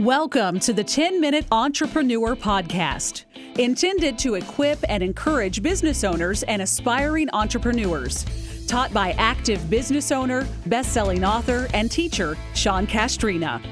[0.00, 3.26] Welcome to the 10 Minute Entrepreneur Podcast,
[3.60, 8.26] intended to equip and encourage business owners and aspiring entrepreneurs.
[8.66, 13.62] Taught by active business owner, best selling author, and teacher Sean Castrina.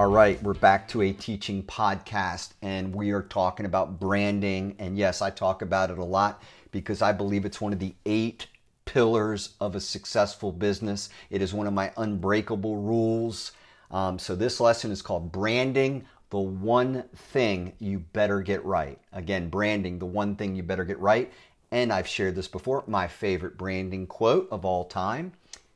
[0.00, 4.74] All right, we're back to a teaching podcast, and we are talking about branding.
[4.80, 6.42] And yes, I talk about it a lot
[6.72, 8.48] because I believe it's one of the eight
[8.84, 11.08] pillars of a successful business.
[11.30, 13.52] It is one of my unbreakable rules.
[13.90, 18.98] Um, so this lesson is called Branding, the one thing you better get right.
[19.12, 21.32] Again, branding, the one thing you better get right.
[21.70, 25.32] And I've shared this before, my favorite branding quote of all time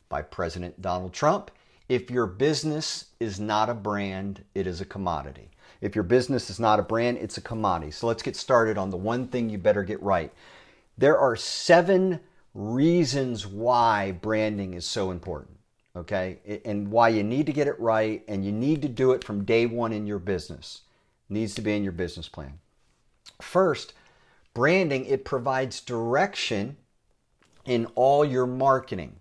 [0.09, 1.51] by President Donald Trump.
[1.89, 5.51] If your business is not a brand, it is a commodity.
[5.81, 7.91] If your business is not a brand, it's a commodity.
[7.93, 10.33] So let's get started on the one thing you better get right.
[10.99, 12.21] There are seven
[12.55, 15.60] reasons why branding is so important
[15.97, 16.61] okay?
[16.65, 19.45] And why you need to get it right and you need to do it from
[19.45, 20.83] day one in your business.
[21.29, 22.59] Needs to be in your business plan.
[23.41, 23.95] First,
[24.55, 26.77] branding, it provides direction
[27.65, 29.17] in all your marketing.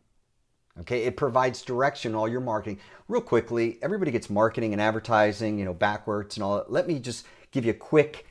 [0.82, 2.80] Okay, it provides direction all your marketing.
[3.10, 6.72] Real quickly, everybody gets marketing and advertising, you know, backwards and all that.
[6.72, 8.28] Let me just give you a quick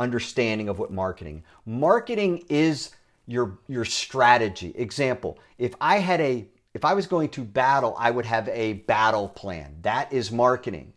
[0.00, 1.44] understanding of what marketing.
[1.64, 2.90] Marketing is
[3.26, 4.72] your your strategy.
[4.74, 8.74] Example, if I had a if I was going to battle, I would have a
[8.74, 9.76] battle plan.
[9.82, 10.92] That is marketing.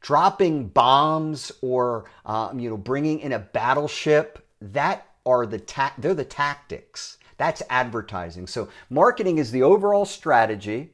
[0.00, 6.14] Dropping bombs or um, you know bringing in a battleship that are the ta- they're
[6.14, 7.18] the tactics.
[7.36, 8.46] That's advertising.
[8.46, 10.92] So marketing is the overall strategy.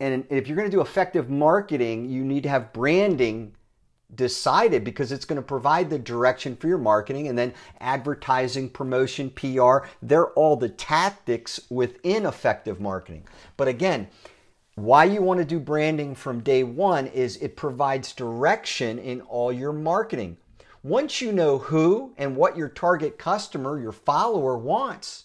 [0.00, 3.54] And if you're going to do effective marketing, you need to have branding
[4.14, 9.30] decided because it's going to provide the direction for your marketing and then advertising, promotion,
[9.30, 9.86] PR.
[10.02, 13.26] They're all the tactics within effective marketing.
[13.56, 14.08] But again,
[14.74, 19.52] why you want to do branding from day one is it provides direction in all
[19.52, 20.36] your marketing.
[20.82, 25.24] Once you know who and what your target customer, your follower wants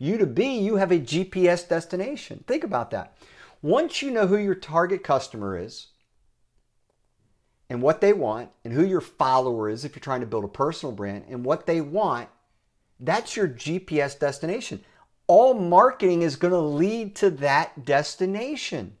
[0.00, 2.42] you to be, you have a GPS destination.
[2.46, 3.16] Think about that.
[3.60, 5.88] Once you know who your target customer is,
[7.70, 10.48] and what they want and who your follower is if you're trying to build a
[10.48, 12.28] personal brand and what they want,
[12.98, 14.84] that's your GPS destination.
[15.28, 18.96] All marketing is going to lead to that destination.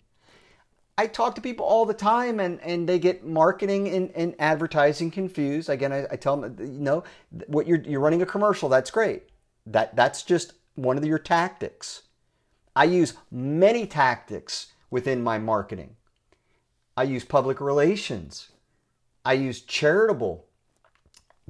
[0.96, 5.10] I talk to people all the time and, and they get marketing and, and advertising
[5.10, 5.68] confused.
[5.68, 7.02] Again, I, I tell them, you know,
[7.48, 9.24] what you're, you're running a commercial, that's great.
[9.66, 12.02] That, that's just one of your tactics.
[12.76, 15.96] I use many tactics within my marketing.
[16.96, 18.50] I use public relations.
[19.24, 20.46] I use charitable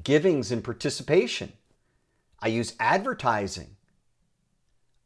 [0.03, 1.53] givings and participation.
[2.41, 3.77] I use advertising.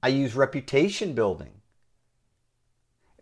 [0.03, 1.51] I use reputation building.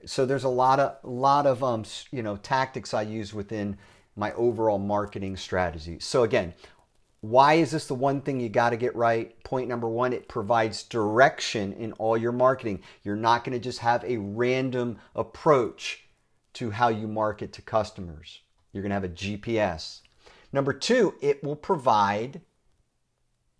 [0.04, 3.78] So there's a lot of lot of um, you know tactics I use within
[4.16, 5.98] my overall marketing strategy.
[6.00, 6.54] So again,
[7.20, 9.40] why is this the one thing you got to get right?
[9.44, 12.82] Point number 1, it provides direction in all your marketing.
[13.04, 16.04] You're not going to just have a random approach
[16.54, 18.40] to how you market to customers.
[18.72, 20.00] You're going to have a GPS.
[20.52, 22.40] Number two, it will provide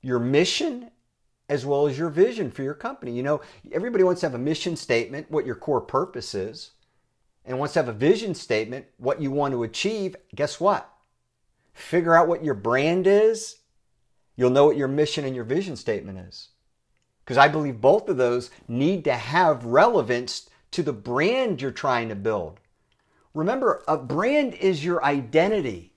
[0.02, 0.90] your mission
[1.48, 3.12] as well as your vision for your company.
[3.12, 3.40] You know,
[3.72, 6.72] everybody wants to have a mission statement, what your core purpose is,
[7.44, 10.16] and wants to have a vision statement, what you want to achieve.
[10.34, 10.90] Guess what?
[11.74, 13.56] Figure out what your brand is.
[14.36, 16.48] You'll know what your mission and your vision statement is.
[17.24, 22.08] Because I believe both of those need to have relevance to the brand you're trying
[22.08, 22.60] to build.
[23.34, 25.92] Remember, a brand is your identity.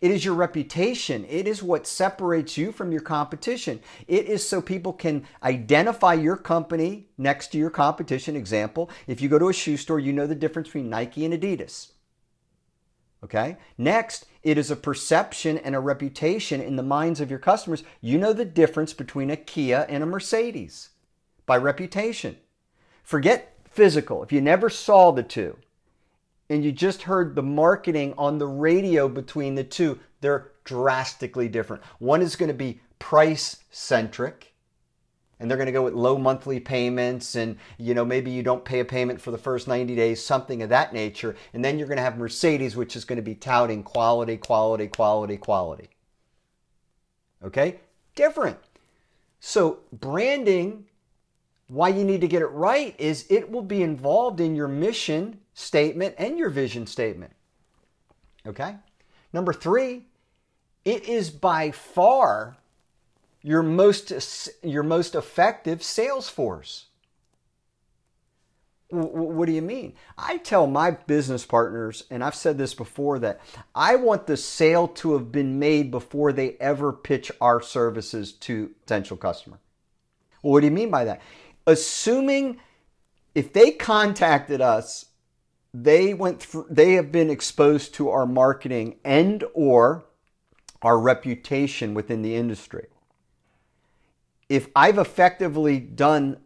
[0.00, 1.24] It is your reputation.
[1.24, 3.80] It is what separates you from your competition.
[4.06, 8.36] It is so people can identify your company next to your competition.
[8.36, 11.32] Example, if you go to a shoe store, you know the difference between Nike and
[11.32, 11.92] Adidas.
[13.24, 13.56] Okay?
[13.78, 17.82] Next, it is a perception and a reputation in the minds of your customers.
[18.02, 20.90] You know the difference between a Kia and a Mercedes
[21.46, 22.36] by reputation.
[23.02, 24.22] Forget physical.
[24.22, 25.56] If you never saw the two,
[26.48, 31.82] and you just heard the marketing on the radio between the two, they're drastically different.
[31.98, 34.54] One is going to be price centric
[35.38, 38.64] and they're going to go with low monthly payments and you know maybe you don't
[38.64, 41.88] pay a payment for the first 90 days something of that nature and then you're
[41.88, 45.90] going to have mercedes which is going to be touting quality quality quality quality.
[47.44, 47.80] Okay?
[48.14, 48.58] Different.
[49.40, 50.86] So branding
[51.68, 55.40] why you need to get it right is it will be involved in your mission
[55.56, 57.32] statement and your vision statement.
[58.46, 58.76] Okay?
[59.32, 60.06] Number three,
[60.84, 62.56] it is by far
[63.42, 66.86] your most, your most effective sales force.
[68.90, 69.94] What do you mean?
[70.16, 73.40] I tell my business partners, and I've said this before, that
[73.74, 78.68] I want the sale to have been made before they ever pitch our services to
[78.84, 79.58] potential customer.
[80.42, 81.20] Well, what do you mean by that?
[81.66, 82.58] Assuming
[83.34, 85.06] if they contacted us,
[85.82, 90.06] they went through, they have been exposed to our marketing and or
[90.80, 92.86] our reputation within the industry.
[94.48, 96.38] If I've effectively done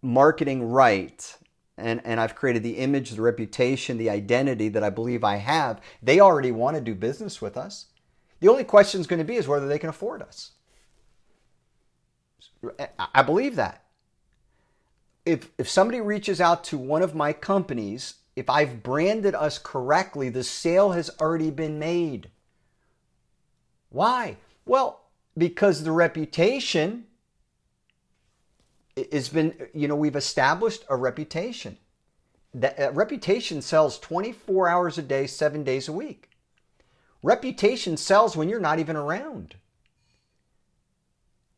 [0.00, 1.36] marketing right
[1.76, 5.80] and, and I've created the image, the reputation, the identity that I believe I have,
[6.02, 7.86] they already want to do business with us.
[8.40, 10.52] The only question is going to be is whether they can afford us.
[13.14, 13.84] I believe that.
[15.26, 20.30] If, if somebody reaches out to one of my companies, if I've branded us correctly,
[20.30, 22.30] the sale has already been made.
[23.90, 24.38] Why?
[24.64, 25.02] Well,
[25.36, 27.04] because the reputation
[29.12, 31.76] has been, you know, we've established a reputation.
[32.54, 36.30] That uh, reputation sells 24 hours a day, seven days a week.
[37.22, 39.56] Reputation sells when you're not even around.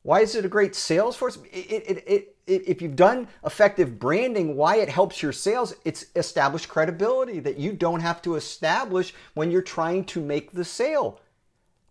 [0.02, 1.38] Why is it a great sales force?
[1.52, 6.68] It, it, it, if you've done effective branding, why it helps your sales, it's established
[6.68, 11.20] credibility that you don't have to establish when you're trying to make the sale.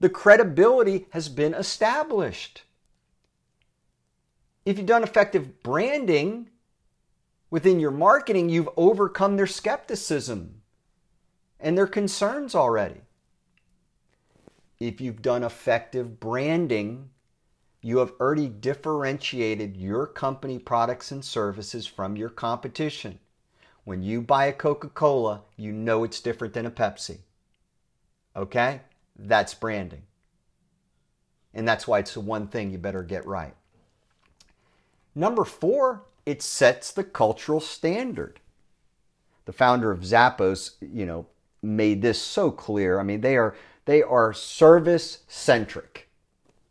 [0.02, 2.64] The credibility has been established.
[4.66, 6.50] If you've done effective branding
[7.50, 10.62] within your marketing, you've overcome their skepticism
[11.60, 13.02] and their concerns already.
[14.80, 17.11] If you've done effective branding,
[17.82, 23.20] you have already differentiated your company products and services from your competition.
[23.84, 27.20] When you buy a Coca Cola, you know it's different than a Pepsi.
[28.36, 28.82] Okay?
[29.18, 30.04] That's branding.
[31.54, 33.56] And that's why it's the one thing you better get right.
[35.16, 38.40] Number four, it sets the cultural standard.
[39.46, 41.26] The founder of Zappos, you know,
[41.62, 43.00] made this so clear.
[43.00, 43.56] I mean, they are
[43.86, 46.08] they are service centric.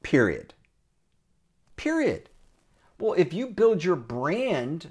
[0.03, 0.55] Period.
[1.81, 2.29] Period.
[2.99, 4.91] Well, if you build your brand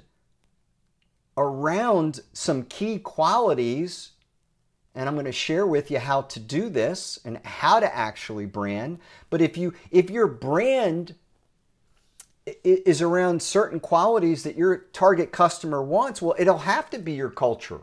[1.36, 4.10] around some key qualities,
[4.92, 8.46] and I'm going to share with you how to do this and how to actually
[8.46, 8.98] brand,
[9.30, 11.14] but if you if your brand
[12.64, 17.30] is around certain qualities that your target customer wants, well, it'll have to be your
[17.30, 17.82] culture.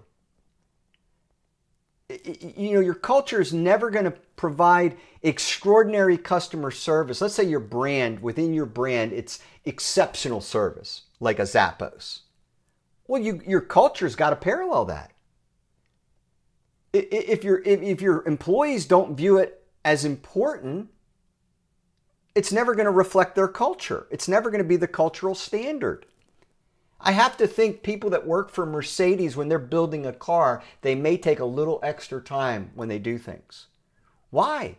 [2.10, 7.20] You know, your culture is never going to provide extraordinary customer service.
[7.20, 12.20] Let's say your brand, within your brand, it's exceptional service, like a Zappos.
[13.08, 15.12] Well, you, your culture's got to parallel that.
[16.94, 20.88] If, your if, if your employees don't view it as important,
[22.36, 24.08] it's never going to reflect their culture.
[24.10, 26.06] It's never going to be the cultural standard.
[27.00, 30.96] I have to think people that work for Mercedes when they're building a car, they
[30.96, 33.68] may take a little extra time when they do things.
[34.30, 34.78] Why?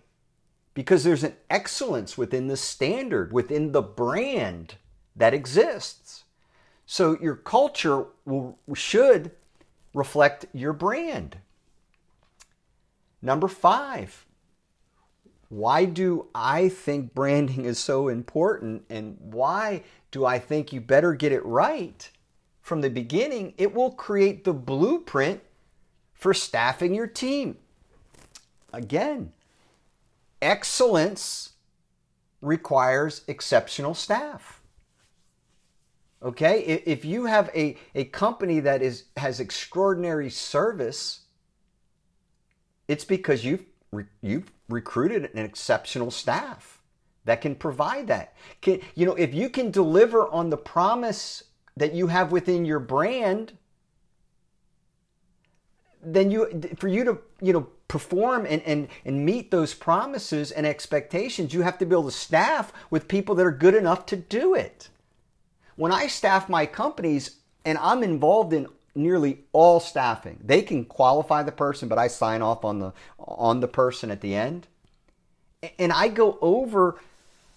[0.74, 4.74] Because there's an excellence within the standard, within the brand
[5.14, 6.24] that exists.
[6.86, 9.32] So your culture will, should
[9.94, 11.38] reflect your brand.
[13.20, 14.24] Number five,
[15.48, 21.14] why do I think branding is so important and why do I think you better
[21.14, 22.08] get it right
[22.60, 23.54] from the beginning?
[23.56, 25.40] It will create the blueprint
[26.12, 27.56] for staffing your team.
[28.73, 29.32] Again,
[30.42, 31.50] excellence
[32.42, 34.61] requires exceptional staff.
[36.23, 36.61] Okay?
[36.84, 41.20] If you have a, a company that is has extraordinary service,
[42.87, 43.64] it's because you've
[44.20, 46.80] you've recruited an exceptional staff
[47.25, 48.34] that can provide that.
[48.60, 51.44] Can, you know, if you can deliver on the promise
[51.76, 53.56] that you have within your brand,
[56.02, 60.66] then you for you to you know perform and, and, and meet those promises and
[60.66, 64.54] expectations, you have to build a staff with people that are good enough to do
[64.54, 64.90] it.
[65.76, 70.38] When I staff my companies and I'm involved in nearly all staffing.
[70.45, 74.21] They can qualify the person, but I sign off on the on the person at
[74.21, 74.66] the end.
[75.78, 77.00] And I go over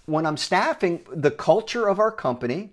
[0.06, 2.72] when I'm staffing the culture of our company,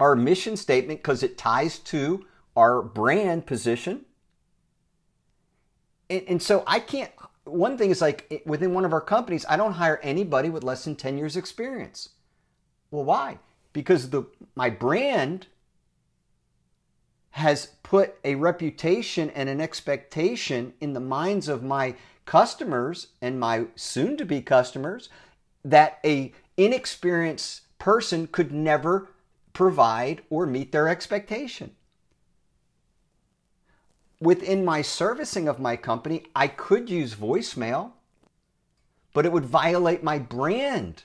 [0.00, 2.26] our mission statement because it ties to
[2.56, 4.06] our brand position.
[6.08, 7.10] And, and so I can't
[7.46, 10.84] one thing is like within one of our companies, I don't hire anybody with less
[10.84, 12.10] than 10 years experience.
[12.90, 13.38] Well, why?
[13.72, 14.24] Because the
[14.54, 15.46] my brand
[17.36, 23.66] has put a reputation and an expectation in the minds of my customers and my
[23.74, 25.10] soon to be customers
[25.62, 29.10] that a inexperienced person could never
[29.52, 31.76] provide or meet their expectation.
[34.20, 37.92] within my servicing of my company, I could use voicemail,
[39.12, 41.04] but it would violate my brand.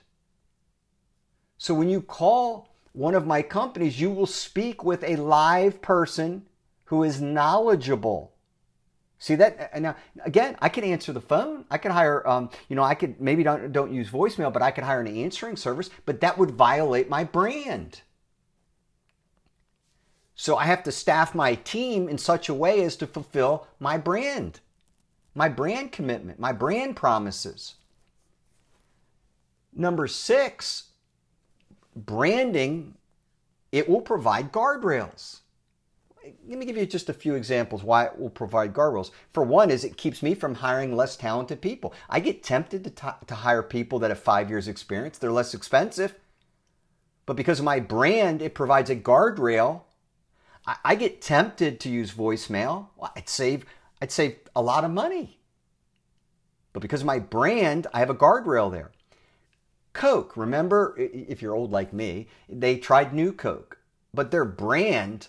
[1.57, 6.45] So when you call one of my companies, you will speak with a live person
[6.85, 8.33] who is knowledgeable.
[9.17, 9.95] See that now
[10.25, 11.65] again, I can answer the phone.
[11.69, 14.71] I can hire, um, you know, I could maybe don't don't use voicemail, but I
[14.71, 15.91] could hire an answering service.
[16.05, 18.01] But that would violate my brand.
[20.33, 23.95] So I have to staff my team in such a way as to fulfill my
[23.99, 24.59] brand,
[25.35, 27.75] my brand commitment, my brand promises.
[29.71, 30.90] Number six,
[31.95, 32.95] branding,
[33.71, 35.39] it will provide guardrails.
[36.47, 39.11] Let me give you just a few examples why it will provide guardrails.
[39.33, 41.93] For one, is it keeps me from hiring less talented people.
[42.09, 45.17] I get tempted to, t- to hire people that have five years experience.
[45.17, 46.15] They're less expensive.
[47.25, 49.81] But because of my brand, it provides a guardrail.
[50.67, 52.87] I, I get tempted to use voicemail.
[52.97, 53.65] Well, I'd save,
[54.01, 55.39] I'd save a lot of money.
[56.73, 58.91] But because of my brand, I have a guardrail there.
[59.93, 63.77] Coke, remember, if you're old like me, they tried New Coke,
[64.13, 65.27] but their brand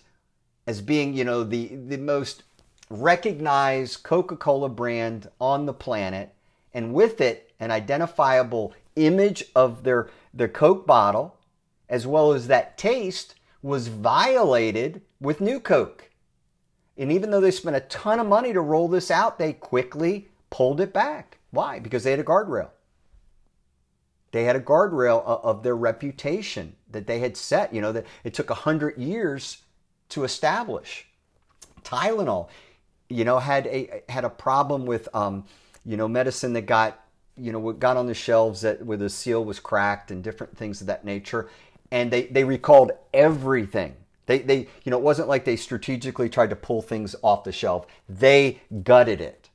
[0.65, 2.43] as being, you know, the, the most
[2.89, 6.33] recognized Coca-Cola brand on the planet,
[6.73, 11.37] and with it, an identifiable image of their, their Coke bottle,
[11.89, 16.09] as well as that taste, was violated with New Coke.
[16.97, 20.29] And even though they spent a ton of money to roll this out, they quickly
[20.49, 21.39] pulled it back.
[21.51, 21.79] Why?
[21.79, 22.69] Because they had a guardrail.
[24.33, 27.71] They had a guardrail of their reputation that they had set.
[27.71, 29.59] You know, that it took a hundred years
[30.09, 31.05] to establish.
[31.83, 32.49] Tylenol,
[33.09, 35.45] you know, had a had a problem with, um,
[35.85, 37.05] you know, medicine that got,
[37.37, 40.81] you know, got on the shelves that where the seal was cracked and different things
[40.81, 41.47] of that nature,
[41.91, 43.95] and they they recalled everything.
[44.25, 47.51] They they you know it wasn't like they strategically tried to pull things off the
[47.51, 47.85] shelf.
[48.09, 49.49] They gutted it.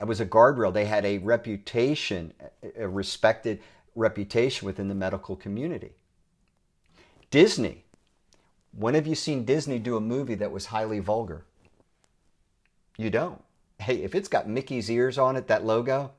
[0.00, 0.74] That was a guardrail.
[0.74, 2.34] They had a reputation,
[2.76, 3.60] a respected
[3.96, 5.92] reputation within the medical community.
[7.30, 7.84] Disney.
[8.72, 11.44] When have you seen Disney do a movie that was highly vulgar?
[12.96, 13.42] You don't.
[13.78, 16.12] Hey, if it's got Mickey's ears on it, that logo,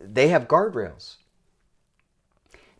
[0.00, 1.16] they have guardrails.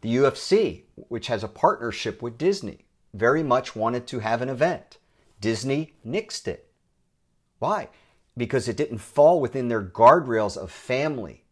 [0.02, 4.98] The UFC, which has a partnership with Disney, very much wanted to have an event.
[5.40, 6.70] Disney nixed it.
[7.58, 7.88] Why?
[8.36, 11.43] Because it didn't fall within their guardrails of family,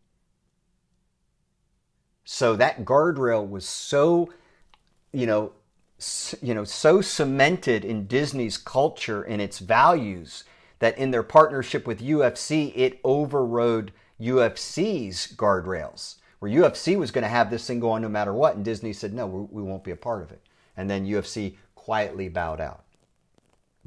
[2.24, 4.32] so that guardrail was so,
[5.12, 5.52] you know,
[6.40, 10.44] you know, so cemented in Disney's culture and its values
[10.80, 16.16] that in their partnership with UFC, it overrode UFC's guardrails.
[16.40, 18.92] Where UFC was going to have this thing go on no matter what, and Disney
[18.92, 20.42] said, no, we won't be a part of it.
[20.76, 22.84] And then UFC quietly bowed out.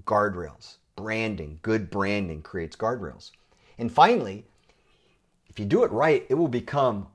[0.05, 3.31] Guardrails, branding, good branding creates guardrails.
[3.77, 4.45] And finally,
[5.49, 7.07] if you do it right, it will become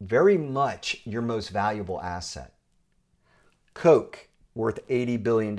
[0.00, 2.54] very much your most valuable asset.
[3.74, 5.56] Coke, worth $80 billion.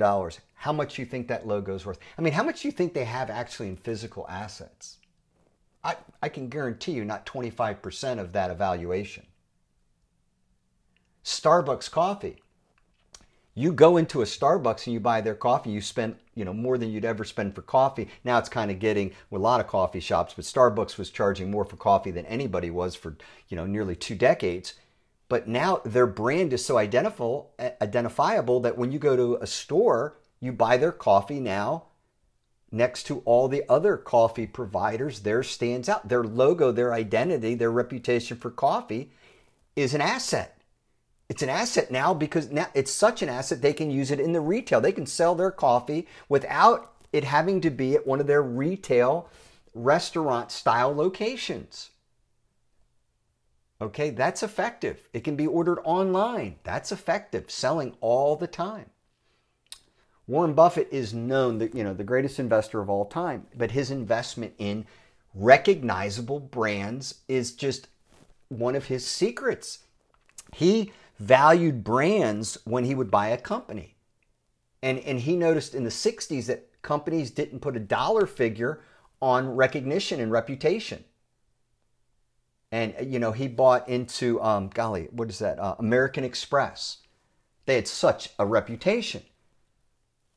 [0.54, 1.98] How much do you think that logo is worth?
[2.18, 4.98] I mean, how much do you think they have actually in physical assets?
[5.84, 9.26] I, I can guarantee you not 25% of that evaluation.
[11.24, 12.41] Starbucks coffee,
[13.54, 16.78] you go into a Starbucks and you buy their coffee, you spend, you know, more
[16.78, 18.08] than you'd ever spend for coffee.
[18.24, 21.50] Now it's kind of getting with a lot of coffee shops, but Starbucks was charging
[21.50, 23.16] more for coffee than anybody was for,
[23.48, 24.74] you know, nearly two decades.
[25.28, 29.46] But now their brand is so identifiable, eh, identifiable that when you go to a
[29.46, 31.84] store, you buy their coffee now
[32.70, 35.20] next to all the other coffee providers.
[35.20, 36.08] There stands out.
[36.08, 39.12] Their logo, their identity, their reputation for coffee
[39.76, 40.58] is an asset.
[41.28, 44.32] It's an asset now because now it's such an asset they can use it in
[44.32, 44.80] the retail.
[44.80, 49.28] They can sell their coffee without it having to be at one of their retail
[49.74, 51.90] restaurant style locations.
[53.80, 55.08] Okay, that's effective.
[55.12, 56.56] It can be ordered online.
[56.62, 58.90] That's effective, selling all the time.
[60.28, 63.90] Warren Buffett is known that you know the greatest investor of all time, but his
[63.90, 64.86] investment in
[65.34, 67.88] recognizable brands is just
[68.48, 69.80] one of his secrets.
[70.54, 73.96] He valued brands when he would buy a company.
[74.82, 78.80] And, and he noticed in the 60s that companies didn't put a dollar figure
[79.20, 81.04] on recognition and reputation.
[82.72, 85.58] And, you know, he bought into, um, golly, what is that?
[85.58, 86.98] Uh, American Express.
[87.66, 89.22] They had such a reputation.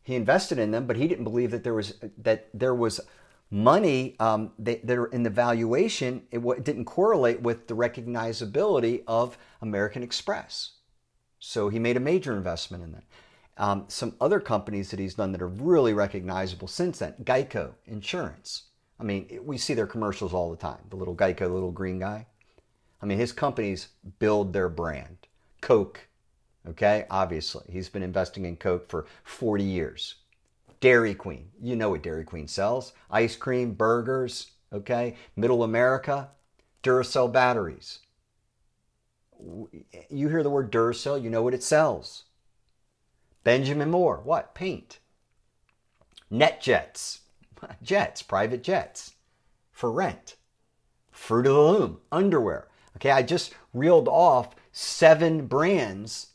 [0.03, 2.99] He invested in them, but he didn't believe that there was, that there was
[3.49, 9.37] money um, that, that in the valuation, it, it didn't correlate with the recognizability of
[9.61, 10.74] American Express.
[11.47, 13.03] So he made a major investment in that.
[13.57, 18.63] Um, some other companies that he's done that are really recognizable since then Geico Insurance.
[18.99, 20.79] I mean, we see their commercials all the time.
[20.89, 22.25] The little Geico, the little green guy.
[22.99, 25.17] I mean, his companies build their brand.
[25.61, 26.07] Coke,
[26.67, 27.63] okay, obviously.
[27.71, 30.15] He's been investing in Coke for 40 years.
[30.79, 35.15] Dairy Queen, you know what Dairy Queen sells ice cream, burgers, okay?
[35.35, 36.29] Middle America,
[36.81, 37.99] Duracell batteries.
[40.09, 42.23] You hear the word Duracell, you know what it sells.
[43.43, 44.55] Benjamin Moore, what?
[44.55, 44.99] Paint.
[46.31, 47.19] NetJets,
[47.83, 49.15] jets, private jets
[49.71, 50.35] for rent.
[51.11, 52.67] Fruit of the Loom, underwear.
[52.97, 56.27] Okay, I just reeled off seven brands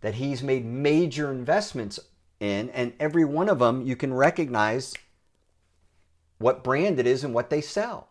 [0.00, 1.98] that he's made major investments
[2.40, 4.94] in, and every one of them you can recognize
[6.38, 8.08] what brand it is and what they sell.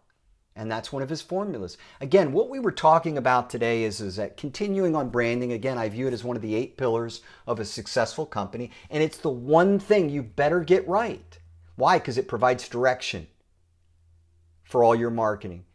[0.56, 1.78] And that's one of his formulas.
[2.00, 5.90] Again, what we were talking about today is, is that continuing on branding, again, I
[5.90, 8.70] view it as one of the eight pillars of a successful company.
[8.92, 11.40] And it's the one thing you better get right.
[11.76, 11.98] Why?
[11.98, 13.28] Because it provides direction
[14.64, 15.66] for all your marketing.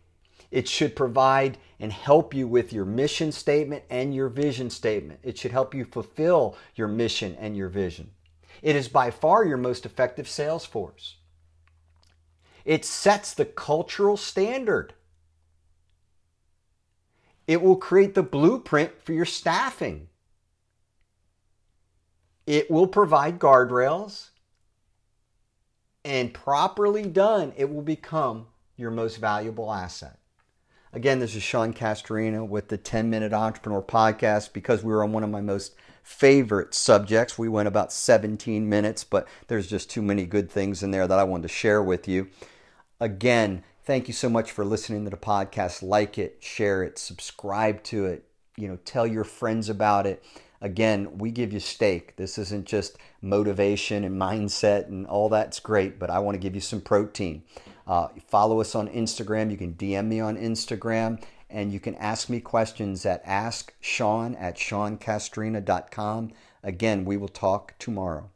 [0.51, 5.21] It should provide and help you with your mission statement and your vision statement.
[5.23, 8.13] It should help you fulfill your mission and your vision.
[8.63, 11.18] It is by far your most effective sales force.
[12.69, 14.93] It sets the cultural standard.
[17.47, 20.09] It will create the blueprint for your staffing.
[22.47, 24.29] It will provide guardrails.
[26.05, 30.19] And properly done, it will become your most valuable asset.
[30.93, 35.13] Again, this is Sean Castrina with the 10 Minute Entrepreneur Podcast because we were on
[35.13, 37.39] one of my most favorite subjects.
[37.39, 41.19] We went about 17 minutes, but there's just too many good things in there that
[41.19, 42.29] I wanted to share with you.
[43.01, 45.83] Again, thank you so much for listening to the podcast.
[45.83, 48.25] Like it, share it, subscribe to it,
[48.57, 50.23] you know, tell your friends about it.
[50.61, 52.17] Again, we give you steak.
[52.17, 56.57] This isn't just motivation and mindset and all that's great, but I want to give
[56.57, 57.45] you some protein.
[57.87, 59.51] Uh, follow us on Instagram.
[59.51, 64.57] You can DM me on Instagram and you can ask me questions at asksean at
[64.57, 66.33] seancastrina.com.
[66.63, 68.31] Again, we will talk tomorrow.